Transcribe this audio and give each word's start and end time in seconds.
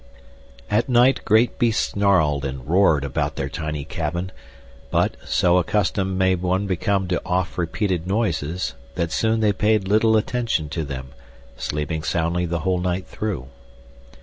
At 0.71 0.89
night 0.89 1.23
great 1.25 1.59
beasts 1.59 1.89
snarled 1.89 2.43
and 2.43 2.67
roared 2.67 3.03
about 3.03 3.35
their 3.35 3.49
tiny 3.49 3.85
cabin, 3.85 4.31
but, 4.89 5.15
so 5.25 5.59
accustomed 5.59 6.17
may 6.17 6.33
one 6.33 6.65
become 6.65 7.07
to 7.09 7.21
oft 7.23 7.55
repeated 7.55 8.07
noises, 8.07 8.73
that 8.95 9.11
soon 9.11 9.41
they 9.41 9.53
paid 9.53 9.87
little 9.87 10.17
attention 10.17 10.69
to 10.69 10.83
them, 10.83 11.09
sleeping 11.55 12.01
soundly 12.01 12.47
the 12.47 12.61
whole 12.61 12.79
night 12.79 13.05
through. 13.05 13.49